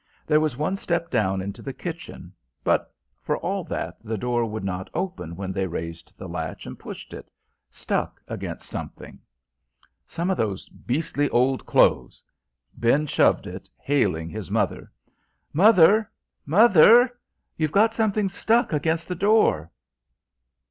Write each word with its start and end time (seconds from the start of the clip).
There 0.25 0.39
was 0.39 0.57
one 0.57 0.77
step 0.77 1.11
down 1.11 1.41
into 1.43 1.61
the 1.61 1.73
kitchen; 1.73 2.33
but 2.63 2.91
for 3.21 3.37
all 3.37 3.63
that, 3.65 4.03
the 4.03 4.17
door 4.17 4.45
would 4.47 4.63
not 4.63 4.89
open 4.95 5.35
when 5.35 5.51
they 5.51 5.67
raised 5.67 6.17
the 6.17 6.27
latch 6.27 6.65
and 6.65 6.79
pushed 6.79 7.13
it, 7.13 7.29
stuck 7.69 8.19
against 8.27 8.65
something. 8.67 9.19
"Some 10.07 10.31
of 10.31 10.37
those 10.37 10.67
beastly 10.69 11.29
old 11.29 11.67
clothes!" 11.67 12.23
Ben 12.73 13.05
shoved 13.05 13.45
it, 13.45 13.69
hailing 13.77 14.27
his 14.31 14.49
mother. 14.49 14.91
"Mother! 15.53 16.09
Mother, 16.47 17.19
you've 17.55 17.71
got 17.71 17.93
something 17.93 18.27
stuck 18.27 18.73
against 18.73 19.07
the 19.07 19.13
door." 19.13 19.69